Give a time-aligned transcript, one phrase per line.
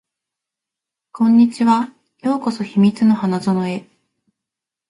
[1.11, 1.93] こんにちは。
[2.23, 3.85] ようこそ秘密の花園へ